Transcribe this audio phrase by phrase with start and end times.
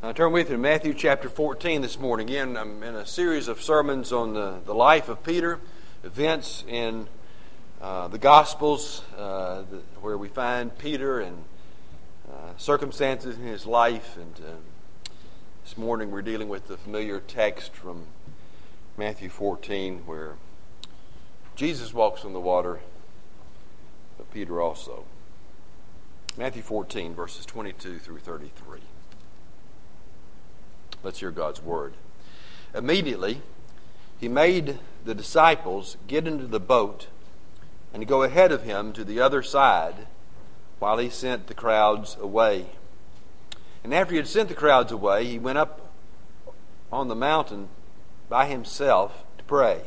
[0.00, 2.28] Uh, turn with me to Matthew chapter 14 this morning.
[2.28, 5.58] Again, I'm in a series of sermons on the, the life of Peter,
[6.04, 7.08] events in
[7.82, 11.42] uh, the Gospels uh, the, where we find Peter and
[12.30, 14.16] uh, circumstances in his life.
[14.16, 15.10] And uh,
[15.64, 18.04] this morning we're dealing with the familiar text from
[18.96, 20.36] Matthew 14 where
[21.56, 22.78] Jesus walks on the water,
[24.16, 25.06] but Peter also.
[26.36, 28.78] Matthew 14, verses 22 through 33.
[31.02, 31.94] Let's hear God's word.
[32.74, 33.40] Immediately,
[34.18, 37.06] he made the disciples get into the boat
[37.94, 40.06] and go ahead of him to the other side
[40.78, 42.66] while he sent the crowds away.
[43.84, 45.92] And after he had sent the crowds away, he went up
[46.92, 47.68] on the mountain
[48.28, 49.82] by himself to pray.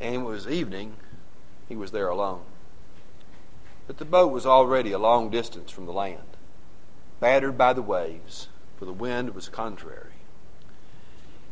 [0.00, 0.96] And it was evening,
[1.68, 2.42] he was there alone.
[3.86, 6.36] But the boat was already a long distance from the land,
[7.20, 10.12] battered by the waves for the wind was contrary.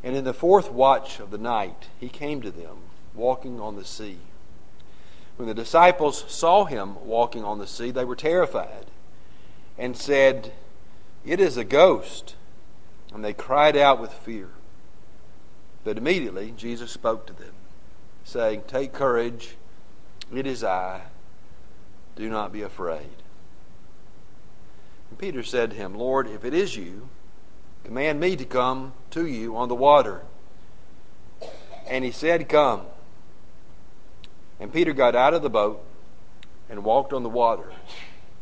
[0.03, 2.79] And in the fourth watch of the night, he came to them,
[3.15, 4.19] walking on the sea.
[5.37, 8.87] When the disciples saw him walking on the sea, they were terrified
[9.79, 10.53] and said,
[11.25, 12.35] It is a ghost.
[13.15, 14.49] And they cried out with fear.
[15.85, 17.53] But immediately Jesus spoke to them,
[18.25, 19.57] saying, Take courage,
[20.35, 21.03] it is I.
[22.17, 23.22] Do not be afraid.
[25.13, 27.11] And Peter said to him, Lord, if it is you,
[27.85, 30.23] command me to come to you on the water.
[31.87, 32.87] And he said, Come.
[34.59, 35.85] And Peter got out of the boat
[36.71, 37.75] and walked on the water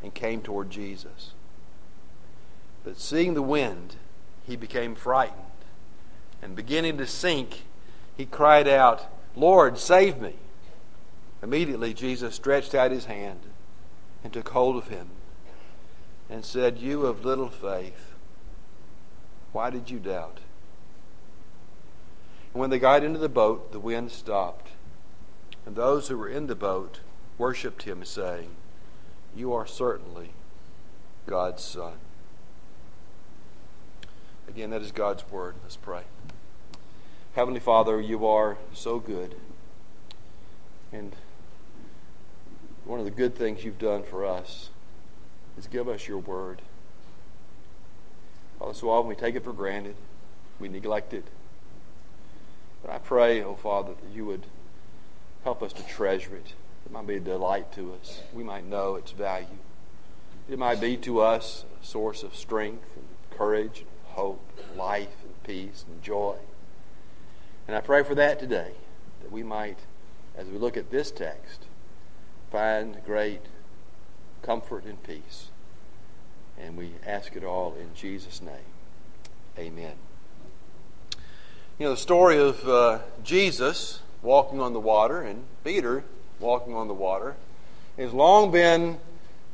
[0.01, 1.33] and came toward Jesus.
[2.85, 3.97] But seeing the wind,
[4.47, 5.43] he became frightened.
[6.41, 7.65] And beginning to sink,
[8.17, 10.35] he cried out, Lord, save me.
[11.43, 13.41] Immediately Jesus stretched out his hand
[14.23, 15.09] and took hold of him
[16.31, 18.12] and said, You of little faith,
[19.53, 20.39] why did you doubt?
[22.55, 24.69] And when they got into the boat, the wind stopped.
[25.67, 27.01] And those who were in the boat
[27.36, 28.51] worshipped him, saying,
[29.35, 30.30] You are certainly
[31.27, 31.95] God's Son.
[34.48, 35.57] Again, that is God's word.
[35.62, 36.02] Let's pray.
[37.35, 39.36] Heavenly Father, you are so good.
[40.92, 41.14] And
[42.85, 44.70] one of the good things you've done for us
[45.58, 46.62] is give us your word.
[48.58, 49.96] Father, so often we take it for granted,
[50.58, 51.24] we neglect it.
[52.83, 54.46] But I pray, oh Father, that you would
[55.44, 56.55] help us to treasure it.
[56.86, 58.20] It might be a delight to us.
[58.33, 59.58] We might know its value.
[60.48, 65.22] It might be to us a source of strength and courage and hope, and life
[65.22, 66.36] and peace and joy.
[67.67, 68.72] And I pray for that today,
[69.22, 69.78] that we might,
[70.36, 71.67] as we look at this text,
[72.50, 73.42] find great
[74.42, 75.48] comfort and peace.
[76.58, 78.55] And we ask it all in Jesus' name.
[79.58, 79.95] Amen.
[81.78, 86.05] You know, the story of uh, Jesus walking on the water and Peter
[86.39, 87.36] walking on the water
[87.96, 88.98] has long been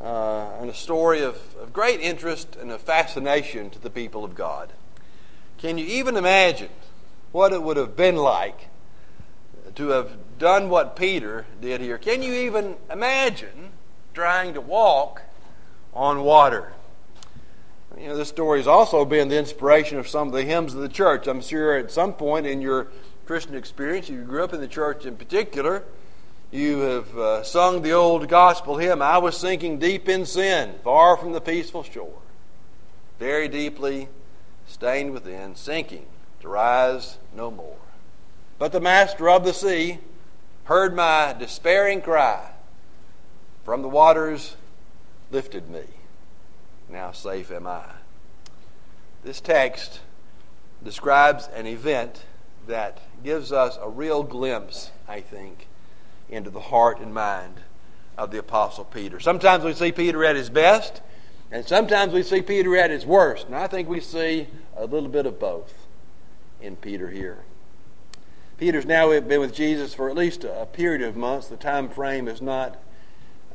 [0.00, 4.72] uh, a story of, of great interest and of fascination to the people of God.
[5.58, 6.70] Can you even imagine
[7.32, 8.68] what it would have been like
[9.74, 11.98] to have done what Peter did here?
[11.98, 13.70] Can you even imagine
[14.16, 15.20] trying to walk
[15.92, 16.72] on water?
[18.00, 20.80] You know, this story has also been the inspiration of some of the hymns of
[20.80, 21.26] the church.
[21.26, 22.88] I'm sure at some point in your
[23.26, 25.84] Christian experience, you grew up in the church in particular,
[26.50, 31.18] you have uh, sung the old gospel hymn, I was sinking deep in sin, far
[31.18, 32.22] from the peaceful shore,
[33.18, 34.08] very deeply
[34.66, 36.06] stained within, sinking
[36.40, 37.76] to rise no more.
[38.58, 39.98] But the master of the sea
[40.64, 42.52] heard my despairing cry.
[43.66, 44.54] From the waters
[45.32, 45.82] lifted me
[46.88, 47.84] now safe am I.
[49.24, 49.98] This text
[50.84, 52.22] describes an event
[52.68, 55.66] that gives us a real glimpse, I think,
[56.28, 57.54] into the heart and mind
[58.16, 59.18] of the Apostle Peter.
[59.18, 61.02] Sometimes we see Peter at his best,
[61.50, 63.46] and sometimes we see Peter at his worst.
[63.46, 65.74] And I think we see a little bit of both
[66.60, 67.38] in Peter here.
[68.58, 71.48] Peter's now been with Jesus for at least a period of months.
[71.48, 72.80] The time frame is not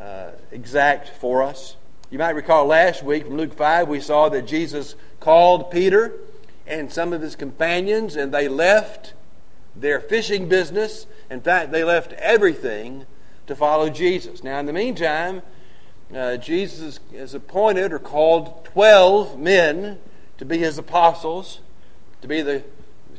[0.01, 1.75] uh, exact for us.
[2.09, 6.13] You might recall last week from Luke 5, we saw that Jesus called Peter
[6.65, 9.13] and some of his companions, and they left
[9.75, 11.05] their fishing business.
[11.29, 13.05] In fact, they left everything
[13.47, 14.43] to follow Jesus.
[14.43, 15.41] Now, in the meantime,
[16.13, 19.99] uh, Jesus has appointed or called 12 men
[20.37, 21.59] to be his apostles,
[22.21, 22.63] to be the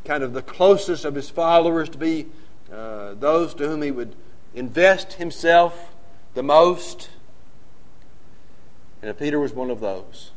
[0.04, 2.26] kind of the closest of his followers, to be
[2.72, 4.16] uh, those to whom he would
[4.54, 5.91] invest himself
[6.34, 7.10] the most.
[9.02, 10.30] And Peter was one of those.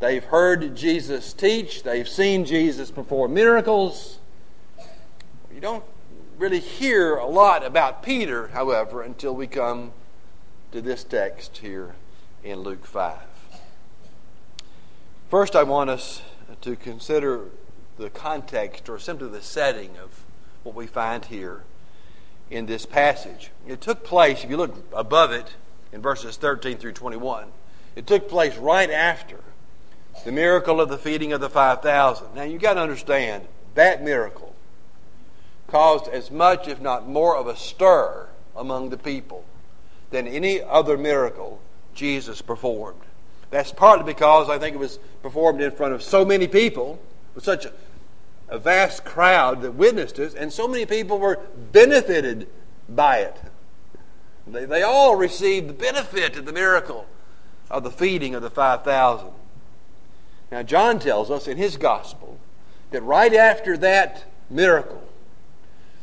[0.00, 4.18] They've heard Jesus teach, they've seen Jesus perform miracles.
[5.54, 5.84] You don't
[6.38, 9.92] really hear a lot about Peter, however, until we come
[10.72, 11.94] to this text here
[12.42, 13.18] in Luke 5.
[15.30, 16.22] First, I want us
[16.62, 17.50] to consider
[17.96, 20.24] the context or simply the setting of
[20.64, 21.62] what we find here
[22.52, 23.50] in this passage.
[23.66, 25.48] It took place, if you look above it
[25.92, 27.46] in verses 13 through 21,
[27.96, 29.40] it took place right after
[30.24, 32.34] the miracle of the feeding of the 5,000.
[32.34, 34.54] Now, you've got to understand that miracle
[35.66, 39.44] caused as much, if not more, of a stir among the people
[40.10, 41.58] than any other miracle
[41.94, 43.00] Jesus performed.
[43.50, 47.00] That's partly because I think it was performed in front of so many people,
[47.34, 47.66] with such
[48.52, 51.40] a, vast crowd that witnessed it, and so many people were
[51.72, 52.48] benefited
[52.88, 53.40] by it.
[54.46, 57.06] They, they all received the benefit of the miracle
[57.70, 59.28] of the feeding of the 5,000.
[60.50, 62.38] Now, John tells us in his gospel
[62.90, 65.02] that right after that miracle,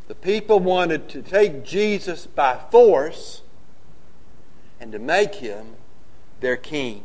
[0.07, 3.43] the people wanted to take Jesus by force
[4.79, 5.75] and to make him
[6.39, 7.03] their king.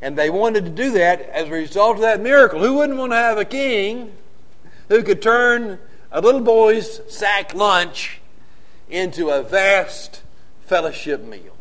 [0.00, 2.60] And they wanted to do that as a result of that miracle.
[2.60, 4.12] Who wouldn't want to have a king
[4.88, 5.78] who could turn
[6.12, 8.20] a little boy's sack lunch
[8.88, 10.22] into a vast
[10.62, 11.56] fellowship meal?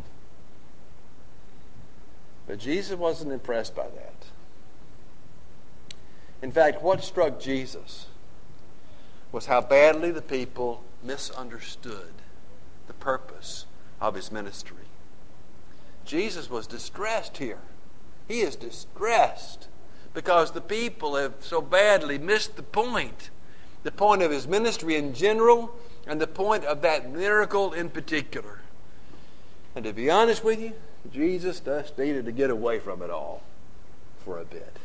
[2.46, 4.14] But Jesus wasn't impressed by that.
[6.42, 8.08] In fact, what struck Jesus
[9.32, 12.14] was how badly the people misunderstood
[12.88, 13.66] the purpose
[14.00, 14.86] of his ministry.
[16.06, 17.60] Jesus was distressed here.
[18.28, 19.68] He is distressed
[20.14, 23.30] because the people have so badly missed the point
[23.88, 25.74] the point of his ministry in general
[26.06, 28.60] and the point of that miracle in particular.
[29.76, 30.74] And to be honest with you,
[31.10, 33.44] Jesus just needed to get away from it all
[34.26, 34.78] for a bit.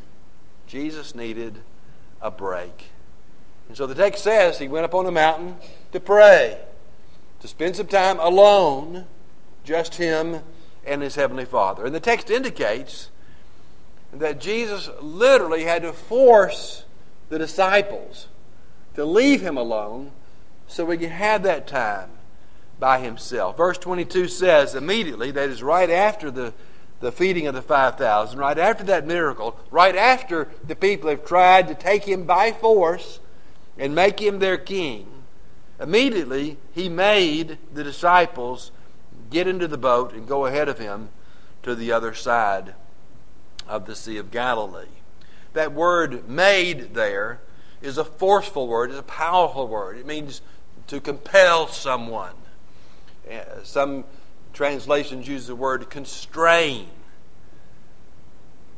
[0.68, 1.58] Jesus needed
[2.20, 2.90] a break.
[3.66, 5.56] And so the text says he went up on a mountain
[5.90, 6.60] to pray,
[7.40, 9.06] to spend some time alone,
[9.64, 10.42] just him
[10.84, 11.84] and his heavenly Father.
[11.84, 13.10] And the text indicates
[14.12, 16.85] that Jesus literally had to force
[17.29, 18.29] the disciples
[18.94, 20.12] to leave him alone
[20.67, 22.11] so he could have that time
[22.79, 23.56] by himself.
[23.56, 26.53] Verse 22 says immediately, that is right after the
[27.03, 31.67] the feeding of the 5,000, right after that miracle, right after the people have tried
[31.67, 33.19] to take him by force
[33.76, 35.09] and make him their king,
[35.81, 38.70] immediately he made the disciples
[39.31, 41.09] get into the boat and go ahead of him
[41.64, 42.75] to the other side
[43.69, 44.87] of the Sea of Galilee.
[45.53, 47.41] That word made there
[47.81, 49.99] is a forceful word, it's a powerful word.
[49.99, 50.41] It means
[50.87, 52.35] to compel someone.
[53.31, 54.05] Uh, some
[54.53, 56.88] translations use the word constrain.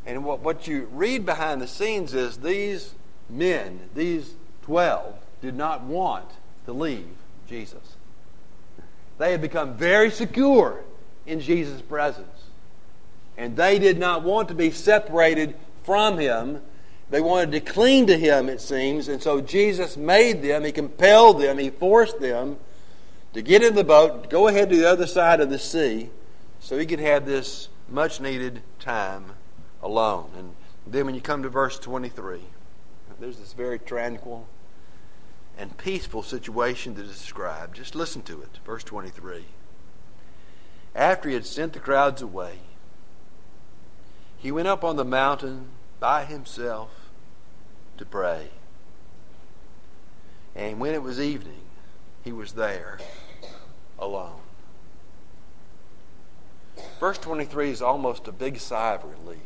[0.07, 2.95] And what, what you read behind the scenes is these
[3.29, 6.31] men, these 12, did not want
[6.67, 7.09] to leave
[7.49, 7.97] Jesus.
[9.19, 10.83] They had become very secure
[11.27, 12.34] in Jesus' presence.
[13.37, 16.63] And they did not want to be separated from him.
[17.11, 19.09] They wanted to cling to him, it seems.
[19.09, 22.57] And so Jesus made them, he compelled them, he forced them
[23.35, 26.11] to get in the boat, go ahead to the other side of the sea,
[26.61, 29.33] so he could have this much needed time
[29.83, 30.31] alone.
[30.39, 30.55] And
[30.87, 32.41] then when you come to verse 23,
[33.21, 34.49] there's this very tranquil
[35.59, 37.77] and peaceful situation that is described.
[37.77, 38.59] Just listen to it.
[38.65, 39.45] Verse 23.
[40.95, 42.59] After he had sent the crowds away,
[44.45, 45.69] he went up on the mountain
[46.01, 46.91] by himself
[47.97, 48.51] to pray.
[50.55, 51.63] And when it was evening,
[52.23, 52.99] he was there
[53.99, 54.43] alone.
[57.01, 59.39] Verse 23 is almost a big sigh of relief.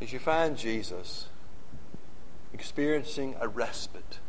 [0.00, 1.26] As you find Jesus
[2.54, 4.20] experiencing a respite,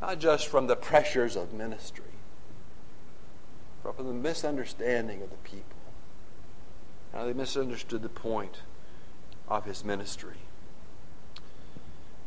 [0.00, 2.16] not just from the pressures of ministry,
[3.82, 5.73] but from the misunderstanding of the people.
[7.22, 8.58] They misunderstood the point
[9.48, 10.36] of his ministry.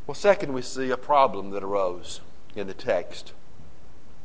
[0.08, 2.22] Well, second, we see a problem that arose
[2.56, 3.34] in the text.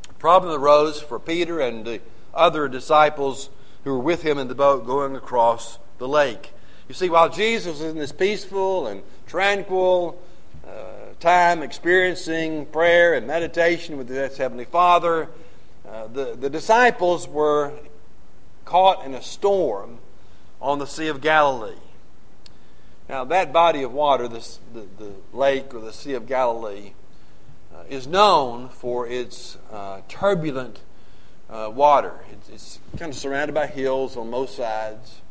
[0.09, 1.99] A problem that arose for Peter and the
[2.33, 3.49] other disciples
[3.83, 6.53] who were with him in the boat going across the lake.
[6.87, 10.19] You see, while Jesus was in this peaceful and tranquil
[10.67, 15.29] uh, time experiencing prayer and meditation with his Heavenly Father,
[15.87, 17.73] uh, the, the disciples were
[18.65, 19.99] caught in a storm
[20.63, 21.75] on the Sea of Galilee.
[23.09, 26.93] Now, that body of water, this, the, the lake or the Sea of Galilee,
[27.75, 30.79] uh, is known for its uh, turbulent
[31.49, 32.13] uh, water.
[32.31, 35.21] It's, it's, kind of surrounded by hills on most sides.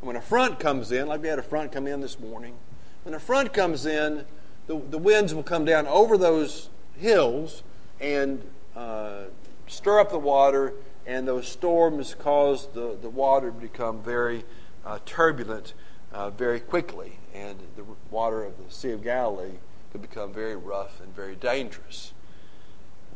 [0.00, 2.56] And when a front comes in, like we had a front come in this morning,
[3.04, 4.24] when a front comes in,
[4.66, 7.62] the, the winds will come down over those hills
[8.00, 8.42] and
[8.74, 9.24] uh,
[9.68, 10.72] stir up the water,
[11.06, 14.44] and those storms cause the, the water to become very
[14.84, 15.74] uh, turbulent
[16.12, 19.58] uh, very quickly, and the water of the Sea of Galilee
[19.92, 22.12] could become very rough and very dangerous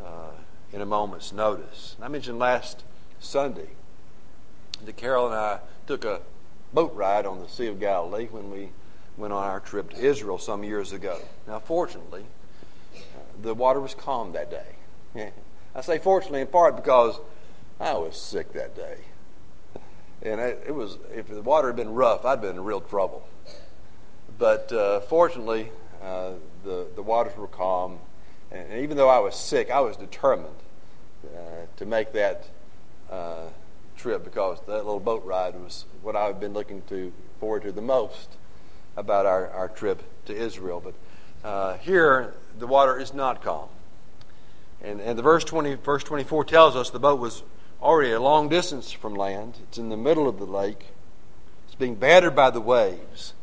[0.04, 0.30] uh,
[0.72, 1.94] in a moment's notice.
[1.96, 2.84] And I mentioned last
[3.20, 3.70] Sunday
[4.84, 6.20] that Carol and I took a
[6.72, 8.70] boat ride on the Sea of Galilee when we
[9.16, 11.18] went on our trip to Israel some years ago.
[11.46, 12.24] Now, fortunately,
[13.40, 15.32] the water was calm that day.
[15.74, 17.18] I say fortunately in part because
[17.80, 18.98] I was sick that day.
[20.22, 23.28] And it, was, if the water had been rough, I'd been in real trouble.
[24.36, 25.70] But uh, fortunately,
[26.02, 26.32] uh,
[26.64, 27.98] the, the waters were calm.
[28.50, 30.56] And even though I was sick, I was determined
[31.24, 32.48] uh, to make that
[33.10, 33.46] uh,
[33.96, 37.82] trip because that little boat ride was what I've been looking to forward to the
[37.82, 38.36] most
[38.96, 40.82] about our, our trip to Israel.
[40.84, 40.94] But
[41.48, 43.68] uh, here, the water is not calm.
[44.82, 47.42] And, and the verse 20, verse 24 tells us the boat was
[47.82, 49.58] already a long distance from land.
[49.64, 50.86] It's in the middle of the lake.
[51.66, 53.34] It's being battered by the waves.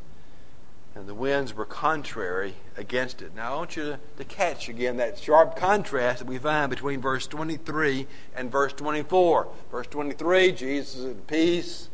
[0.94, 3.36] And the winds were contrary against it.
[3.36, 7.02] Now, I want you to, to catch again that sharp contrast that we find between
[7.02, 9.48] verse 23 and verse 24.
[9.72, 11.90] Verse 23, Jesus is at peace.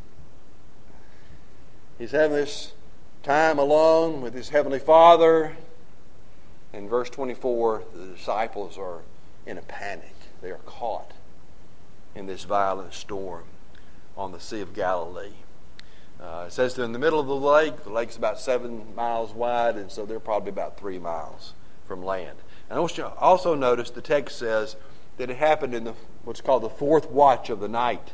[1.98, 2.74] He's having this
[3.24, 5.58] time alone with his heavenly Father.
[6.72, 9.02] In verse 24, the disciples are
[9.48, 10.16] in a panic.
[10.42, 11.12] They are caught
[12.16, 13.44] in this violent storm
[14.18, 15.34] on the Sea of Galilee.
[16.20, 17.84] Uh, it says they're in the middle of the lake.
[17.84, 21.54] The lake's about seven miles wide, and so they're probably about three miles
[21.86, 22.38] from land.
[22.70, 24.76] And I want you to also notice the text says
[25.18, 28.14] that it happened in the, what's called the fourth watch of the night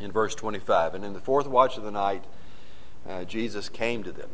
[0.00, 0.94] in verse 25.
[0.94, 2.24] And in the fourth watch of the night,
[3.08, 4.30] uh, Jesus came to them.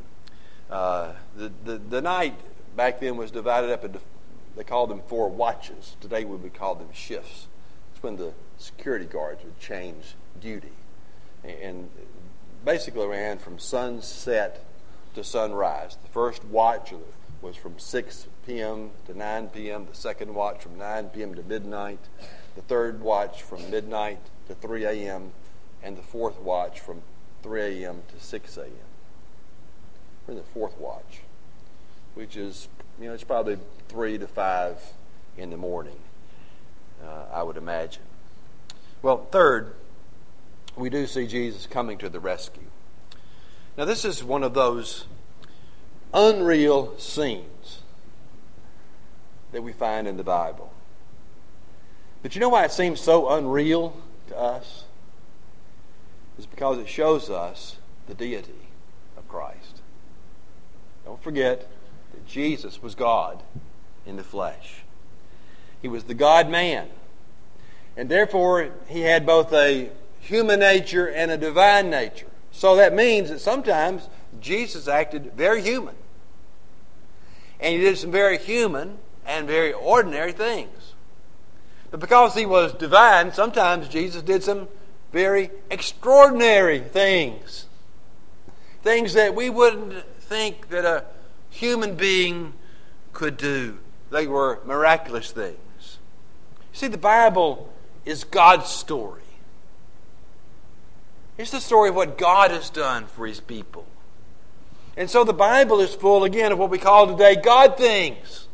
[0.70, 2.38] Uh, the, the, the night
[2.76, 4.00] back then was divided up into,
[4.56, 5.96] they called them four watches.
[6.00, 7.46] Today we would call them shifts.
[7.98, 10.70] It's when the security guards would change duty.
[11.42, 11.90] And
[12.64, 14.64] basically ran from sunset
[15.16, 15.98] to sunrise.
[16.00, 16.94] The first watch
[17.42, 18.92] was from 6 p.m.
[19.06, 21.34] to 9 p.m., the second watch from 9 p.m.
[21.34, 21.98] to midnight,
[22.54, 25.32] the third watch from midnight to 3 a.m.,
[25.82, 27.02] and the fourth watch from
[27.42, 28.02] 3 a.m.
[28.16, 28.70] to 6 a.m.
[30.24, 31.22] We're in the fourth watch,
[32.14, 32.68] which is,
[33.00, 34.92] you know, it's probably 3 to 5
[35.36, 35.98] in the morning,
[37.04, 38.02] uh, I would imagine.
[39.02, 39.74] Well, third,
[40.76, 42.64] we do see Jesus coming to the rescue.
[43.76, 45.04] Now, this is one of those
[46.12, 47.80] unreal scenes
[49.52, 50.72] that we find in the Bible.
[52.22, 53.96] But you know why it seems so unreal
[54.28, 54.84] to us?
[56.36, 57.76] It's because it shows us
[58.06, 58.68] the deity
[59.16, 59.82] of Christ.
[61.04, 61.68] Don't forget
[62.12, 63.42] that Jesus was God
[64.04, 64.82] in the flesh.
[65.82, 66.88] He was the God man.
[67.96, 72.26] And therefore, he had both a human nature and a divine nature.
[72.52, 74.08] So that means that sometimes
[74.40, 75.94] Jesus acted very human.
[77.60, 80.94] And he did some very human and very ordinary things.
[81.90, 84.68] But because he was divine, sometimes Jesus did some
[85.12, 87.66] very extraordinary things.
[88.82, 91.04] Things that we wouldn't think that a
[91.50, 92.52] human being
[93.12, 93.78] could do.
[94.10, 95.58] They were miraculous things.
[96.78, 97.68] See, the Bible
[98.04, 99.22] is God's story.
[101.36, 103.84] It's the story of what God has done for his people.
[104.96, 108.46] And so the Bible is full, again, of what we call today God things.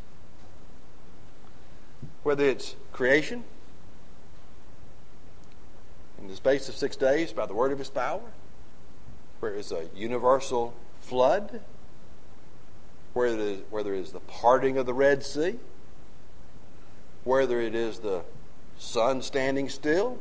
[2.23, 3.45] Whether it's creation,
[6.19, 8.33] in the space of six days by the word of his power,
[9.40, 11.61] where it's a universal flood,
[13.12, 15.59] where it is, whether it is the parting of the Red Sea,
[17.25, 18.23] whether it is the
[18.78, 20.19] sun standing still,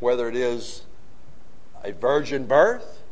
[0.00, 0.82] whether it is
[1.84, 3.02] a virgin birth,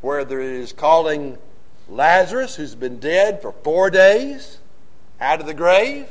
[0.00, 1.38] whether it is calling
[1.88, 4.58] Lazarus, who's been dead for four days,
[5.20, 6.06] out of the grave,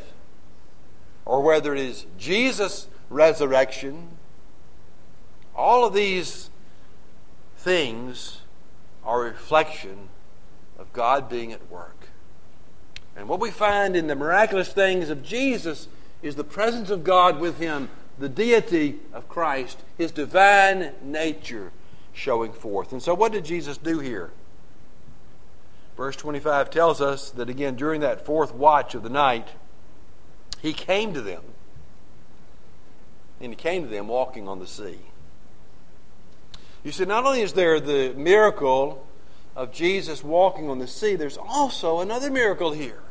[1.25, 4.09] or whether it is Jesus' resurrection,
[5.55, 6.49] all of these
[7.57, 8.41] things
[9.03, 10.09] are a reflection
[10.77, 11.98] of God being at work.
[13.19, 15.89] And what we find in the miraculous things of Jesus
[16.21, 21.71] is the presence of God with him the deity of Christ, his divine nature
[22.13, 22.93] showing forth.
[22.93, 24.31] And so, what did Jesus do here?
[25.97, 29.49] Verse 25 tells us that again, during that fourth watch of the night,
[30.61, 31.43] he came to them.
[33.41, 34.99] And he came to them walking on the sea.
[36.85, 39.05] You see, not only is there the miracle
[39.57, 43.01] of Jesus walking on the sea, there's also another miracle here.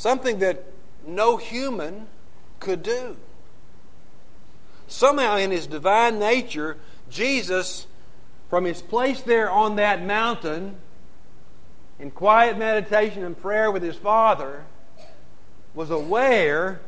[0.00, 0.64] Something that
[1.06, 2.06] no human
[2.58, 3.18] could do.
[4.88, 6.78] Somehow, in his divine nature,
[7.10, 7.86] Jesus,
[8.48, 10.76] from his place there on that mountain,
[11.98, 14.64] in quiet meditation and prayer with his Father,
[15.74, 16.80] was aware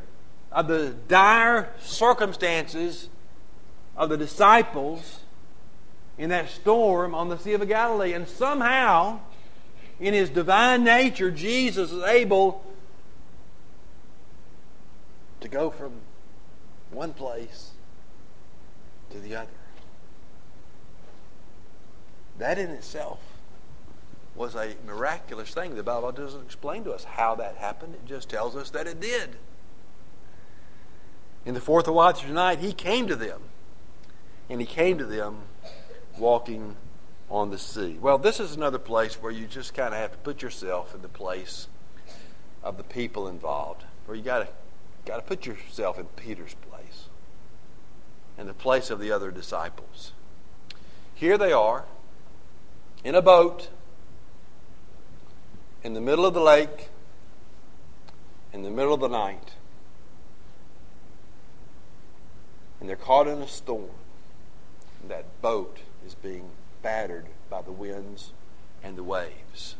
[0.51, 3.09] of the dire circumstances
[3.95, 5.19] of the disciples
[6.17, 8.13] in that storm on the Sea of Galilee.
[8.13, 9.19] And somehow,
[9.99, 12.65] in his divine nature, Jesus is able
[15.43, 15.91] to go from
[16.89, 17.71] one place
[19.11, 19.49] to the other.
[22.39, 23.19] That in itself
[24.35, 25.75] was a miraculous thing.
[25.75, 28.99] The Bible doesn't explain to us how that happened, it just tells us that it
[28.99, 29.35] did.
[31.45, 33.41] In the fourth of watch night, he came to them.
[34.49, 35.41] And he came to them
[36.17, 36.75] walking
[37.29, 37.97] on the sea.
[37.99, 41.01] Well, this is another place where you just kind of have to put yourself in
[41.01, 41.67] the place
[42.63, 44.47] of the people involved, where you got to
[45.05, 47.05] got to put yourself in Peter's place
[48.37, 50.13] and the place of the other disciples.
[51.13, 51.85] Here they are
[53.03, 53.69] in a boat
[55.83, 56.89] in the middle of the lake
[58.53, 59.53] in the middle of the night.
[62.79, 63.89] And they're caught in a storm.
[65.01, 68.31] And that boat is being battered by the winds
[68.83, 69.75] and the waves.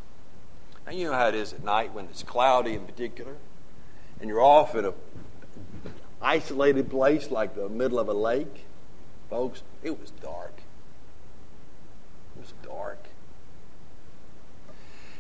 [0.86, 3.36] Now, you know how it is at night when it's cloudy in particular,
[4.24, 4.94] and you're off in a
[6.22, 8.64] isolated place like the middle of a lake.
[9.30, 10.62] Folks, it was dark.
[12.38, 13.04] It was dark.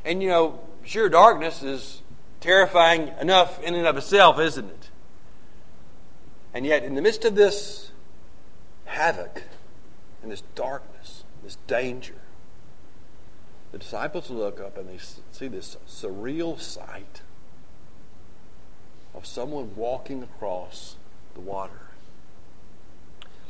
[0.05, 2.01] And you know, sheer darkness is
[2.39, 4.89] terrifying enough in and of itself, isn't it?
[6.53, 7.91] And yet, in the midst of this
[8.85, 9.43] havoc
[10.21, 12.21] and this darkness, this danger,
[13.73, 14.99] the disciples look up and they
[15.33, 17.19] see this surreal sight
[19.13, 20.95] of someone walking across
[21.33, 21.81] the water.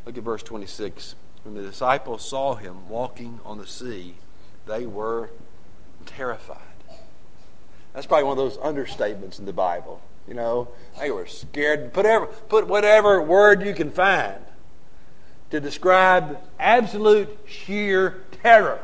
[0.06, 1.16] Look at verse 26.
[1.44, 4.16] When the disciples saw him walking on the sea,
[4.66, 5.30] they were
[6.06, 6.58] terrified.
[7.94, 10.02] That's probably one of those understatements in the Bible.
[10.28, 11.94] You know, they were scared.
[11.94, 14.44] Put, ever, put whatever word you can find
[15.52, 18.80] to describe absolute sheer terror.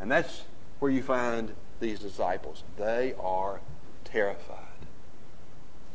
[0.00, 0.42] And that's
[0.78, 2.62] where you find these disciples.
[2.76, 3.60] They are
[4.04, 4.64] terrified.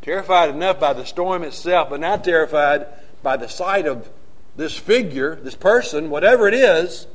[0.02, 2.88] Terrified enough by the storm itself, but not terrified
[3.22, 4.10] by the sight of
[4.56, 7.08] this figure, this person, whatever it is,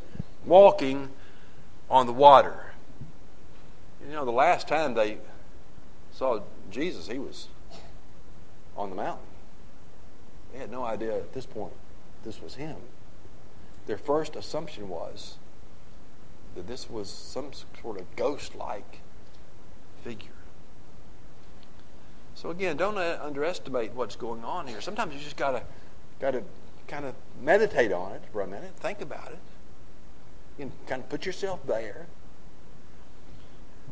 [0.44, 1.10] walking
[1.90, 2.72] on the water.
[4.06, 5.18] You know, the last time they
[6.12, 7.48] saw Jesus, he was
[8.76, 9.26] on the mountain.
[10.52, 11.74] They had no idea at this point
[12.24, 12.76] this was him.
[13.86, 15.37] Their first assumption was
[16.54, 19.00] that this was some sort of ghost like
[20.02, 20.30] figure.
[22.34, 24.80] So again, don't uh, underestimate what's going on here.
[24.80, 25.62] Sometimes you just gotta
[26.20, 26.42] gotta
[26.86, 29.38] kind of meditate on it for a minute, think about it.
[30.56, 32.06] Can kind of put yourself there.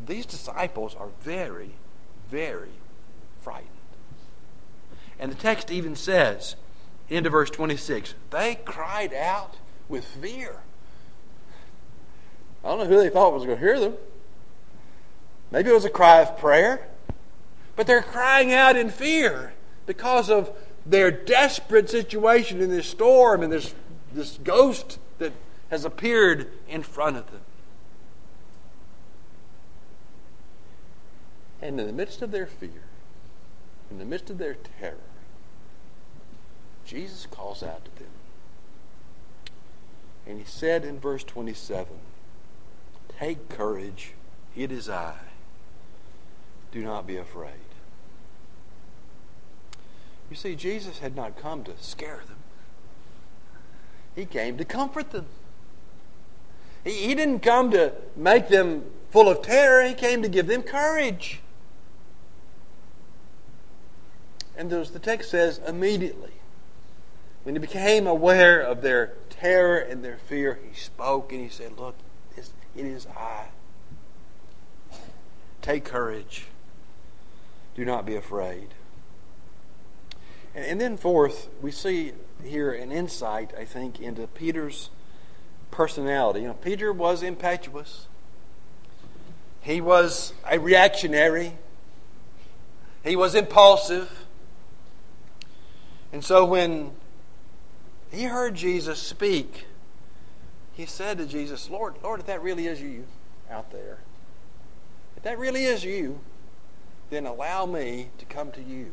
[0.06, 1.72] These disciples are very,
[2.28, 2.72] very
[3.40, 3.70] frightened.
[5.18, 6.56] And the text even says,
[7.08, 9.56] into verse 26, they cried out
[9.88, 10.62] with fear.
[12.66, 13.94] I don't know who they thought was going to hear them.
[15.52, 16.88] Maybe it was a cry of prayer.
[17.76, 19.52] But they're crying out in fear
[19.86, 20.50] because of
[20.84, 23.72] their desperate situation in this storm and this,
[24.12, 25.32] this ghost that
[25.70, 27.42] has appeared in front of them.
[31.62, 32.82] And in the midst of their fear,
[33.92, 34.96] in the midst of their terror,
[36.84, 38.10] Jesus calls out to them.
[40.26, 41.86] And he said in verse 27
[43.18, 44.12] Take courage,
[44.54, 45.14] it is I.
[46.72, 47.52] Do not be afraid.
[50.28, 52.38] You see, Jesus had not come to scare them,
[54.14, 55.26] He came to comfort them.
[56.84, 60.62] He, he didn't come to make them full of terror, He came to give them
[60.62, 61.40] courage.
[64.56, 66.32] And the text says, immediately,
[67.44, 71.78] when he became aware of their terror and their fear, he spoke and he said,
[71.78, 71.94] Look,
[72.76, 73.46] it is I.
[75.62, 76.46] Take courage.
[77.74, 78.68] Do not be afraid.
[80.54, 82.12] And then, fourth, we see
[82.42, 84.90] here an insight, I think, into Peter's
[85.70, 86.40] personality.
[86.40, 88.06] You know, Peter was impetuous,
[89.60, 91.52] he was a reactionary,
[93.06, 94.26] He was impulsive.
[96.12, 96.92] And so when
[98.10, 99.66] he heard Jesus speak,
[100.76, 103.04] he said to Jesus, Lord, Lord, if that really is you
[103.50, 103.98] out there,
[105.16, 106.20] if that really is you,
[107.08, 108.92] then allow me to come to you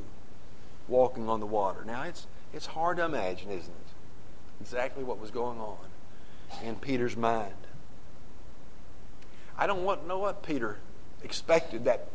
[0.87, 1.83] walking on the water.
[1.85, 4.61] Now, it's, it's hard to imagine, isn't it?
[4.61, 5.77] Exactly what was going on
[6.63, 7.53] in Peter's mind.
[9.57, 10.77] I don't want, know what Peter
[11.21, 12.07] expected that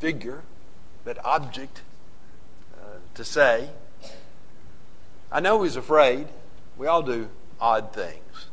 [0.00, 0.42] figure
[1.04, 1.82] that object
[2.74, 3.70] uh, to say.
[5.30, 6.26] I know he's afraid.
[6.76, 7.28] We all do
[7.60, 8.48] odd things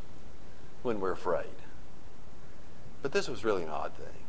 [0.84, 1.46] when we're afraid.
[3.02, 4.22] But this was really an odd thing.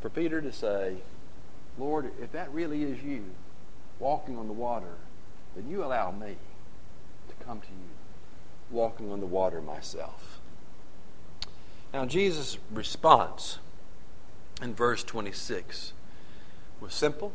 [0.00, 0.96] For Peter to say,
[1.78, 3.24] Lord, if that really is you
[3.98, 4.96] walking on the water,
[5.54, 6.36] then you allow me
[7.28, 7.88] to come to you
[8.70, 10.40] walking on the water myself.
[11.92, 13.58] Now, Jesus' response
[14.60, 15.92] in verse 26
[16.80, 17.32] was simple,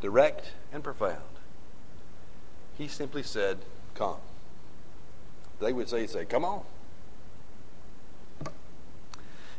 [0.00, 1.20] direct, and profound.
[2.78, 3.58] He simply said,
[3.94, 4.16] Come.
[5.60, 6.62] They would say, say, Come on.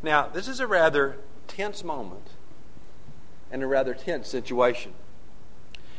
[0.03, 2.27] Now, this is a rather tense moment
[3.51, 4.93] and a rather tense situation.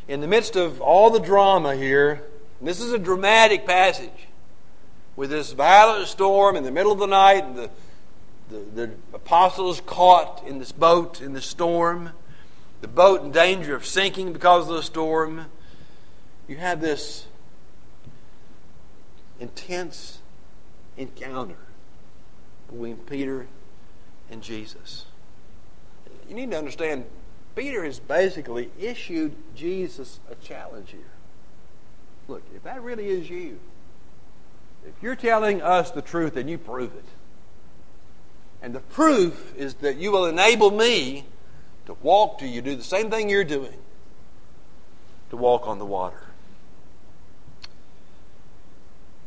[0.07, 2.23] In the midst of all the drama here,
[2.61, 4.29] this is a dramatic passage
[5.17, 7.71] with this violent storm in the middle of the night, and the,
[8.51, 12.11] the, the apostles caught in this boat in the storm
[12.85, 15.47] the boat in danger of sinking because of the storm.
[16.47, 17.27] You have this
[19.41, 20.19] intense
[20.99, 21.57] encounter
[22.69, 23.47] between Peter
[24.31, 25.07] and Jesus.
[26.29, 27.05] You need to understand,
[27.55, 31.01] Peter has basically issued Jesus a challenge here.
[32.29, 33.59] Look, if that really is you,
[34.87, 37.05] if you're telling us the truth, then you prove it.
[38.63, 41.27] And the proof is that you will enable me
[41.87, 43.77] to walk to you, do the same thing you're doing,
[45.31, 46.23] to walk on the water.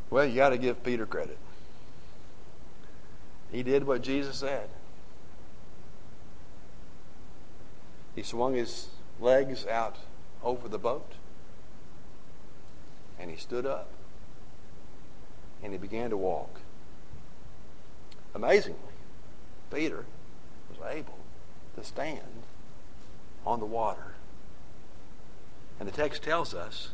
[0.09, 1.37] Well, you got to give Peter credit.
[3.51, 4.69] He did what Jesus said.
[8.17, 8.87] He swung his
[9.19, 9.97] legs out
[10.43, 11.11] over the boat
[13.19, 13.89] and he stood up
[15.61, 16.61] and he began to walk.
[18.33, 18.79] Amazingly,
[19.71, 20.05] Peter
[20.67, 21.19] was able
[21.75, 22.41] to stand
[23.45, 24.15] on the water.
[25.79, 26.89] And the text tells us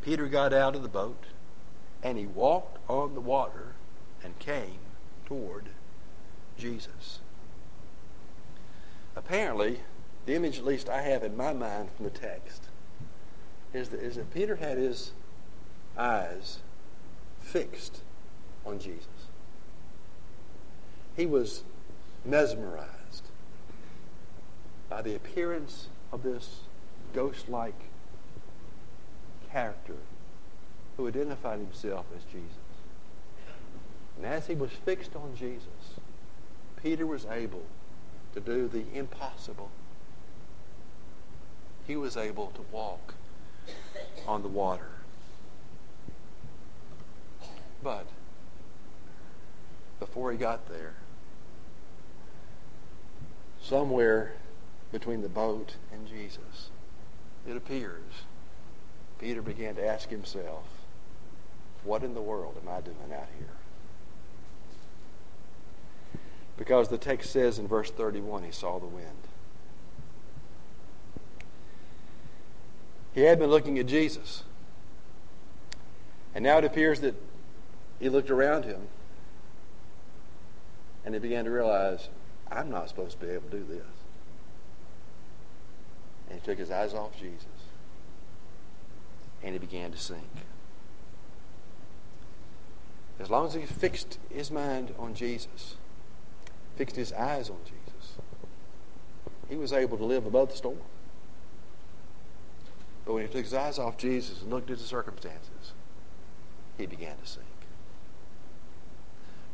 [0.00, 1.24] Peter got out of the boat
[2.04, 3.74] and he walked on the water
[4.22, 4.78] and came
[5.26, 5.70] toward
[6.56, 7.18] Jesus.
[9.16, 9.80] Apparently,
[10.26, 12.64] the image at least I have in my mind from the text
[13.72, 15.12] is that, is that Peter had his
[15.96, 16.58] eyes
[17.40, 18.02] fixed
[18.66, 19.06] on Jesus.
[21.16, 21.62] He was
[22.24, 23.30] mesmerized
[24.88, 26.60] by the appearance of this
[27.14, 27.80] ghost like
[29.50, 29.96] character
[30.96, 32.50] who identified himself as Jesus.
[34.16, 36.00] And as he was fixed on Jesus,
[36.82, 37.62] Peter was able
[38.34, 39.70] to do the impossible.
[41.86, 43.14] He was able to walk
[44.26, 44.90] on the water.
[47.82, 48.06] But
[50.00, 50.94] before he got there,
[53.60, 54.34] somewhere
[54.92, 56.70] between the boat and Jesus.
[57.48, 58.24] It appears
[59.18, 60.66] Peter began to ask himself,
[61.84, 63.48] What in the world am I doing out here?
[66.56, 69.25] Because the text says in verse 31 he saw the wind.
[73.16, 74.44] He had been looking at Jesus.
[76.34, 77.14] And now it appears that
[77.98, 78.88] he looked around him
[81.02, 82.10] and he began to realize,
[82.52, 83.86] I'm not supposed to be able to do this.
[86.28, 87.46] And he took his eyes off Jesus.
[89.42, 90.20] And he began to sink.
[93.18, 95.76] As long as he fixed his mind on Jesus,
[96.76, 98.18] fixed his eyes on Jesus,
[99.48, 100.76] he was able to live above the storm.
[103.06, 105.72] But when he took his eyes off Jesus and looked at the circumstances,
[106.76, 107.46] he began to sink.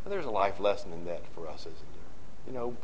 [0.05, 2.47] Well, there's a life lesson in that for us, isn't there?
[2.49, 2.77] You know,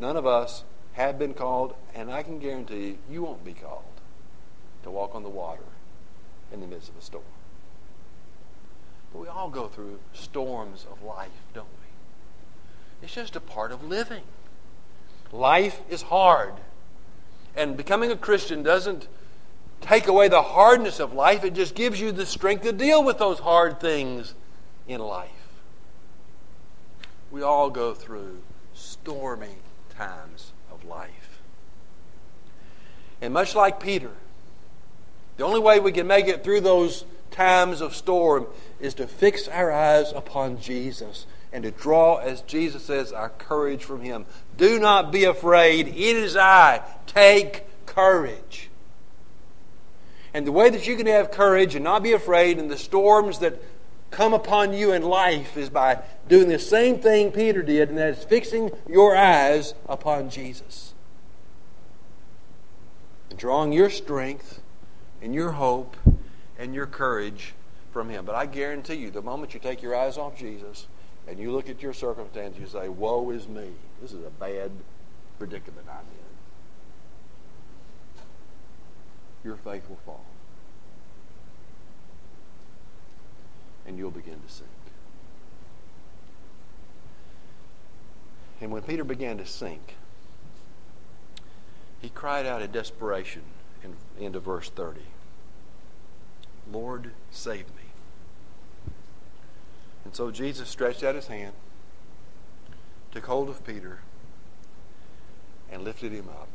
[0.00, 3.82] none of us have been called, and I can guarantee you, you won't be called
[4.84, 5.64] to walk on the water
[6.52, 7.24] in the midst of a storm.
[9.12, 13.04] But we all go through storms of life, don't we?
[13.04, 14.22] It's just a part of living.
[15.32, 16.54] Life is hard.
[17.56, 19.08] And becoming a Christian doesn't
[19.80, 23.18] take away the hardness of life, it just gives you the strength to deal with
[23.18, 24.34] those hard things
[24.88, 25.30] in life.
[27.30, 28.42] We all go through
[28.74, 29.56] stormy
[29.90, 31.40] times of life.
[33.20, 34.10] And much like Peter,
[35.36, 38.46] the only way we can make it through those times of storm
[38.80, 43.84] is to fix our eyes upon Jesus and to draw, as Jesus says, our courage
[43.84, 44.26] from Him.
[44.56, 45.88] Do not be afraid.
[45.88, 46.82] It is I.
[47.06, 48.70] Take courage.
[50.36, 53.38] And the way that you can have courage and not be afraid in the storms
[53.38, 53.58] that
[54.10, 58.18] come upon you in life is by doing the same thing Peter did, and that
[58.18, 60.92] is fixing your eyes upon Jesus.
[63.30, 64.60] And drawing your strength
[65.22, 65.96] and your hope
[66.58, 67.54] and your courage
[67.90, 68.26] from Him.
[68.26, 70.86] But I guarantee you, the moment you take your eyes off Jesus
[71.26, 73.70] and you look at your circumstance, you say, Woe is me.
[74.02, 74.70] This is a bad
[75.38, 76.15] predicament I'm in.
[79.46, 80.24] Your faith will fall.
[83.86, 84.68] And you'll begin to sink.
[88.60, 89.94] And when Peter began to sink,
[92.02, 93.42] he cried out in desperation
[93.84, 95.02] in, into verse 30
[96.72, 97.84] Lord, save me.
[100.04, 101.54] And so Jesus stretched out his hand,
[103.12, 104.00] took hold of Peter,
[105.70, 106.48] and lifted him up.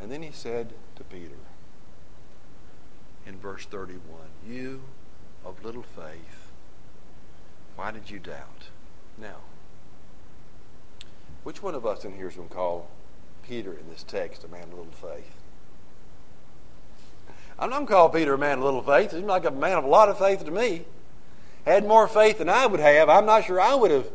[0.00, 1.34] And then he said to Peter
[3.26, 4.00] in verse 31,
[4.46, 4.82] You
[5.44, 6.50] of little faith,
[7.76, 8.68] why did you doubt?
[9.20, 9.38] Now,
[11.42, 12.88] which one of us in here is going to call
[13.46, 15.34] Peter in this text a man of little faith?
[17.58, 19.10] I'm not going to call Peter a man of little faith.
[19.12, 20.84] He's like a man of a lot of faith to me.
[21.64, 23.08] Had more faith than I would have.
[23.08, 24.06] I'm not sure I would have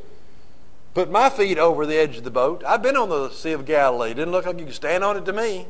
[0.93, 2.63] put my feet over the edge of the boat.
[2.65, 4.13] I've been on the Sea of Galilee.
[4.13, 5.67] Didn't look like you could stand on it to me.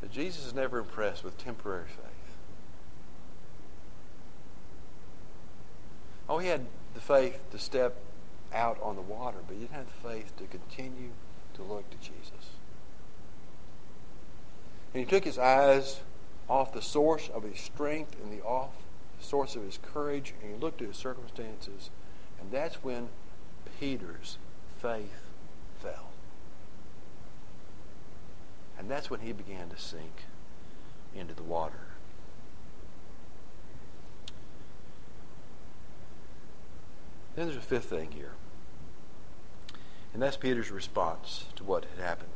[0.00, 2.04] But Jesus is never impressed with temporary faith.
[6.28, 7.96] Oh, he had the faith to step
[8.52, 11.10] out on the water, but he didn't have the faith to continue
[11.54, 12.52] to look to Jesus.
[14.94, 16.00] And he took his eyes
[16.48, 18.72] off the source of his strength and the off
[19.20, 21.90] source of his courage, and he looked at his circumstances,
[22.40, 23.08] and that's when
[23.78, 24.38] Peter's
[24.80, 25.30] faith
[25.78, 26.10] fell.
[28.78, 30.22] And that's when he began to sink
[31.14, 31.88] into the water.
[37.34, 38.32] Then there's a fifth thing here.
[40.12, 42.30] And that's Peter's response to what had happened.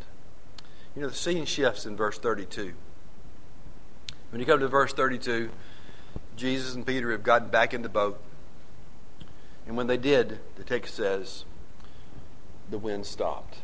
[0.94, 2.75] You know, the scene shifts in verse 32.
[4.33, 5.51] When you come to verse 32,
[6.37, 8.18] Jesus and Peter have gotten back in the boat.
[9.66, 11.45] And when they did, the text says,
[12.71, 13.59] the wind stopped.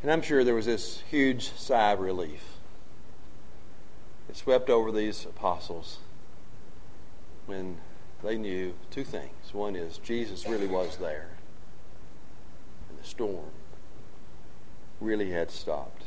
[0.00, 2.44] And I'm sure there was this huge sigh of relief.
[4.28, 5.98] It swept over these apostles
[7.46, 7.78] when
[8.22, 9.52] they knew two things.
[9.52, 11.30] One is Jesus really was there,
[12.88, 13.50] and the storm
[15.00, 16.04] really had stopped.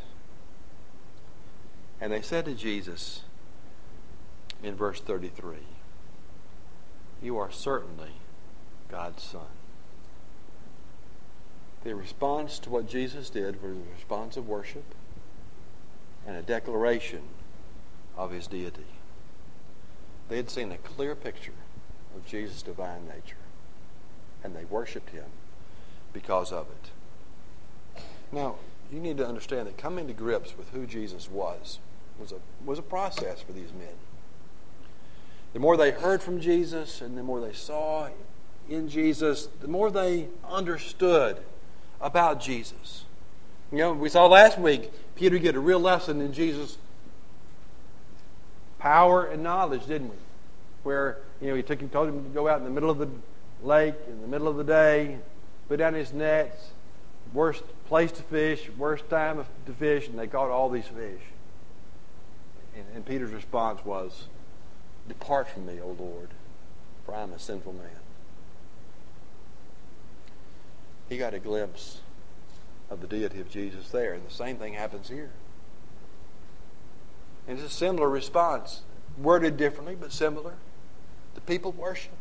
[2.00, 3.22] And they said to Jesus
[4.62, 5.58] in verse 33,
[7.22, 8.12] You are certainly
[8.90, 9.48] God's Son.
[11.84, 14.96] The response to what Jesus did was a response of worship
[16.26, 17.22] and a declaration
[18.18, 18.88] of his deity.
[20.28, 21.54] They had seen a clear picture
[22.16, 23.38] of Jesus' divine nature.
[24.44, 25.26] And they worshiped him
[26.14, 28.02] because of it.
[28.32, 28.56] Now,
[28.92, 31.80] you need to understand that coming to grips with who Jesus was
[32.20, 33.94] was a, was a process for these men.
[35.54, 38.10] The more they heard from Jesus and the more they saw
[38.70, 41.38] in Jesus, the more they understood
[42.02, 43.06] about Jesus.
[43.72, 46.78] You know, we saw last week Peter get a real lesson in Jesus'
[48.80, 50.16] power and knowledge, didn't we?
[50.84, 52.98] Where you know, he took him, told him to go out in the middle of
[52.98, 53.10] the
[53.64, 55.18] lake in the middle of the day,
[55.68, 56.72] put down his nets,
[57.34, 61.22] worst place to fish, worst time to fish, and they caught all these fish.
[62.76, 64.28] And, and Peter's response was,
[65.08, 66.30] Depart from me, O Lord,
[67.06, 68.00] for I am a sinful man.
[71.08, 72.02] He got a glimpse
[72.90, 75.32] of the deity of Jesus there, and the same thing happens here.
[77.48, 78.82] And it's a similar response,
[79.18, 80.56] worded differently, but similar.
[81.36, 82.14] The people worshiped.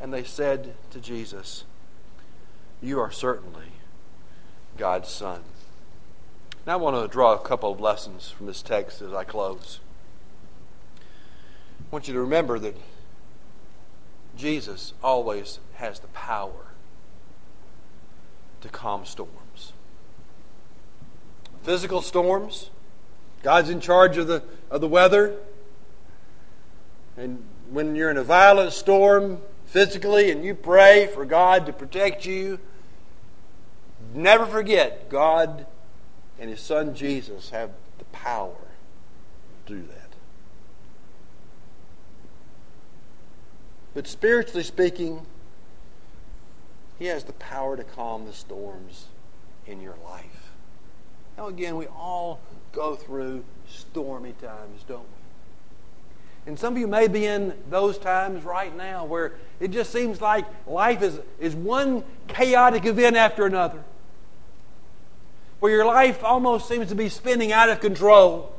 [0.00, 1.64] And they said to Jesus,
[2.80, 3.72] You are certainly
[4.80, 5.42] God's Son.
[6.66, 9.78] Now I want to draw a couple of lessons from this text as I close.
[10.98, 11.02] I
[11.90, 12.74] want you to remember that
[14.38, 16.68] Jesus always has the power
[18.62, 19.74] to calm storms.
[21.62, 22.70] Physical storms,
[23.42, 25.36] God's in charge of the, of the weather.
[27.18, 32.24] And when you're in a violent storm, physically and you pray for God to protect
[32.24, 32.58] you,
[34.14, 35.66] never forget God
[36.38, 38.56] and His Son Jesus have the power
[39.66, 40.14] to do that.
[43.94, 45.26] But spiritually speaking,
[46.98, 49.06] He has the power to calm the storms
[49.66, 50.50] in your life.
[51.36, 52.40] Now, again, we all
[52.72, 55.20] go through stormy times, don't we?
[56.46, 60.20] And some of you may be in those times right now where it just seems
[60.20, 63.82] like life is, is one chaotic event after another.
[65.60, 68.54] Where your life almost seems to be spinning out of control.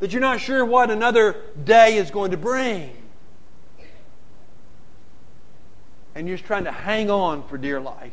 [0.00, 2.96] That you're not sure what another day is going to bring.
[6.14, 8.12] And you're just trying to hang on for dear life.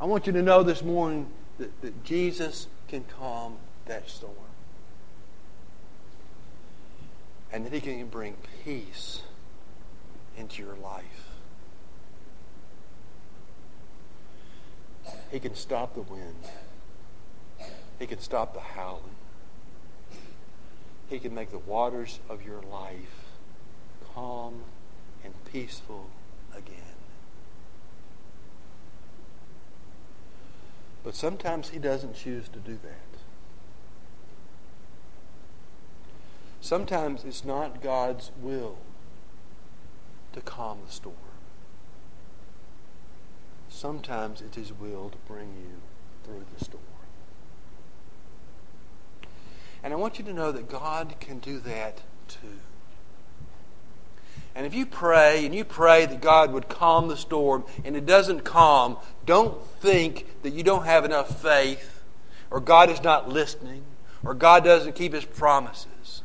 [0.00, 1.28] I want you to know this morning
[1.58, 4.34] that, that Jesus can calm that storm.
[7.52, 9.22] And that He can bring peace
[10.36, 11.21] into your life.
[15.32, 16.44] He can stop the wind.
[17.98, 19.16] He can stop the howling.
[21.08, 23.24] He can make the waters of your life
[24.14, 24.60] calm
[25.24, 26.10] and peaceful
[26.54, 26.76] again.
[31.02, 33.18] But sometimes He doesn't choose to do that.
[36.60, 38.76] Sometimes it's not God's will
[40.34, 41.31] to calm the storm.
[43.82, 45.80] Sometimes it's His will to bring you
[46.22, 46.84] through the storm.
[49.82, 52.60] And I want you to know that God can do that too.
[54.54, 58.06] And if you pray and you pray that God would calm the storm and it
[58.06, 62.04] doesn't calm, don't think that you don't have enough faith
[62.52, 63.82] or God is not listening
[64.24, 66.22] or God doesn't keep his promises.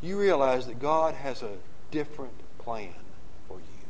[0.00, 1.58] You realize that God has a
[1.90, 2.94] different plan
[3.46, 3.80] for you.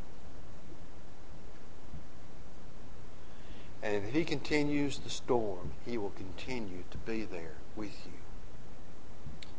[3.82, 8.12] And if he continues the storm, he will continue to be there with you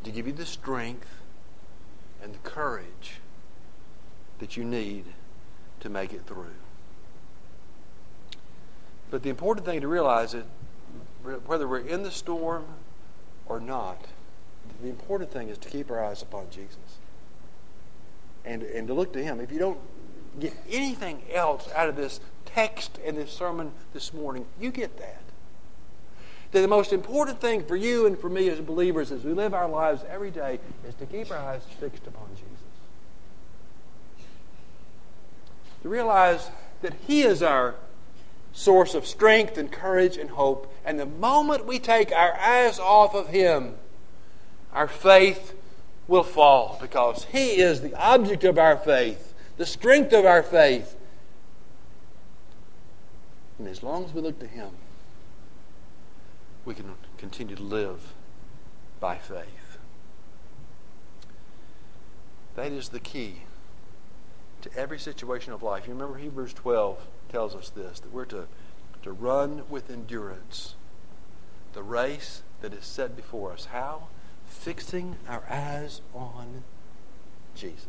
[0.04, 1.08] to give you the strength
[2.22, 3.20] and the courage
[4.38, 5.04] that you need
[5.80, 6.54] to make it through.
[9.10, 10.44] But the important thing to realize is
[11.46, 12.64] whether we're in the storm
[13.46, 14.06] or not,
[14.80, 16.98] the important thing is to keep our eyes upon Jesus
[18.44, 19.40] and, and to look to Him.
[19.40, 19.78] If you don't
[20.40, 25.22] get anything else out of this text and this sermon this morning, you get that.
[26.52, 29.54] That the most important thing for you and for me as believers as we live
[29.54, 32.48] our lives every day is to keep our eyes fixed upon Jesus.
[35.82, 36.50] To realize
[36.82, 37.74] that He is our
[38.52, 40.72] source of strength and courage and hope.
[40.84, 43.76] And the moment we take our eyes off of Him,
[44.72, 45.54] our faith
[46.06, 50.96] will fall because He is the object of our faith, the strength of our faith.
[53.62, 54.70] And as long as we look to Him,
[56.64, 58.12] we can continue to live
[58.98, 59.78] by faith.
[62.56, 63.42] That is the key
[64.62, 65.86] to every situation of life.
[65.86, 68.48] You remember Hebrews 12 tells us this that we're to,
[69.04, 70.74] to run with endurance
[71.72, 73.66] the race that is set before us.
[73.66, 74.08] How?
[74.44, 76.64] Fixing our eyes on
[77.54, 77.86] Jesus.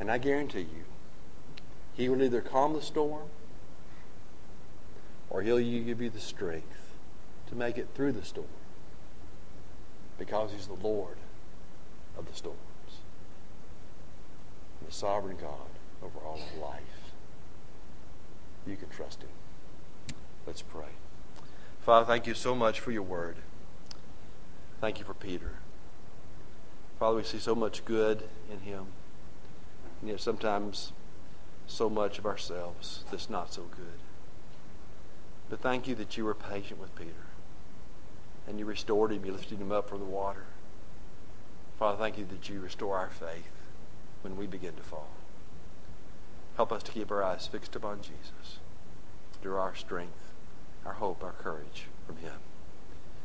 [0.00, 0.84] And I guarantee you,
[1.98, 3.28] He will either calm the storm
[5.28, 6.94] or He'll give you the strength
[7.48, 8.48] to make it through the storm
[10.18, 11.18] because He's the Lord
[12.16, 12.56] of the storm
[14.88, 15.68] the sovereign God
[16.02, 16.82] over all of life.
[18.66, 19.28] You can trust Him.
[20.46, 20.88] Let's pray.
[21.80, 23.36] Father, thank you so much for your word.
[24.80, 25.52] Thank you for Peter.
[26.98, 28.86] Father, we see so much good in him,
[30.00, 30.92] and yet sometimes
[31.68, 34.00] so much of ourselves that's not so good.
[35.48, 37.26] But thank you that you were patient with Peter,
[38.46, 40.44] and you restored him, you lifted him up from the water.
[41.78, 43.52] Father, thank you that you restore our faith
[44.22, 45.10] when we begin to fall.
[46.56, 48.58] Help us to keep our eyes fixed upon Jesus,
[49.40, 50.32] draw our strength,
[50.84, 52.40] our hope, our courage from Him.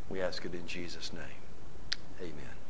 [0.10, 1.42] We ask it in Jesus' name.
[2.22, 2.63] Amen.